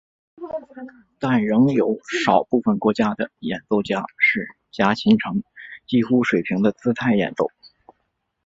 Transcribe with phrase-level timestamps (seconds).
[1.19, 5.43] 但仍有少部分国家的演奏家是夹琴呈
[5.85, 7.51] 几乎水平的姿态演奏。